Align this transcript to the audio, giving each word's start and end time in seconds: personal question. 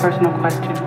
personal 0.00 0.32
question. 0.40 0.79